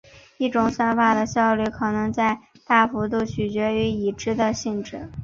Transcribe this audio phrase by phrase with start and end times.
[0.39, 2.11] 一种算法的效率可能
[2.65, 5.07] 大幅度取决于已知点的性质。